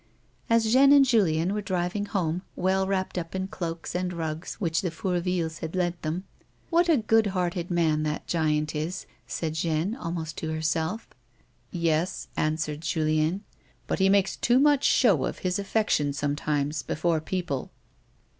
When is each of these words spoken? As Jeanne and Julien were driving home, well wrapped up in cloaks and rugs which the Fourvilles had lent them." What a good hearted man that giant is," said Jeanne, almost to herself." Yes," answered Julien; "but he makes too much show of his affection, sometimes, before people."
As 0.49 0.73
Jeanne 0.73 0.91
and 0.93 1.05
Julien 1.05 1.53
were 1.53 1.61
driving 1.61 2.07
home, 2.07 2.41
well 2.55 2.87
wrapped 2.87 3.19
up 3.19 3.35
in 3.35 3.47
cloaks 3.47 3.93
and 3.93 4.11
rugs 4.11 4.55
which 4.55 4.81
the 4.81 4.89
Fourvilles 4.89 5.59
had 5.59 5.75
lent 5.75 6.01
them." 6.01 6.23
What 6.71 6.89
a 6.89 6.97
good 6.97 7.27
hearted 7.27 7.69
man 7.69 8.01
that 8.01 8.25
giant 8.25 8.73
is," 8.75 9.05
said 9.27 9.53
Jeanne, 9.53 9.95
almost 9.95 10.37
to 10.37 10.51
herself." 10.51 11.07
Yes," 11.71 12.29
answered 12.35 12.81
Julien; 12.81 13.43
"but 13.85 13.99
he 13.99 14.09
makes 14.09 14.35
too 14.35 14.57
much 14.57 14.85
show 14.85 15.23
of 15.25 15.37
his 15.45 15.59
affection, 15.59 16.13
sometimes, 16.13 16.81
before 16.81 17.21
people." 17.21 17.69